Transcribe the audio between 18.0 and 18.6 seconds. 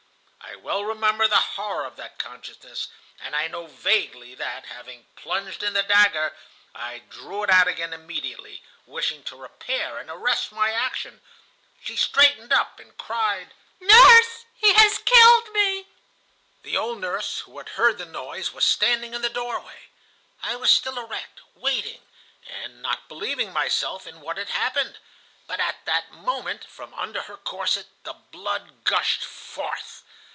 noise,